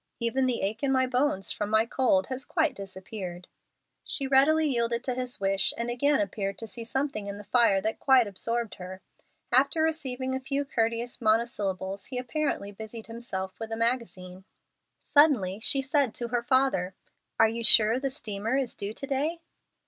[0.19, 3.47] Even the ache in my bones from my cold has quite disappeared."
[4.03, 7.79] She readily yielded to his wish, and again appeared to see something in the fire
[7.81, 9.03] that quite absorbed her.
[9.51, 14.43] After receiving a few courteous monosyllables he apparently busied himself with a magazine.
[15.03, 16.95] Suddenly she said to her father,
[17.39, 19.39] "Are you sure the steamer is due to day?"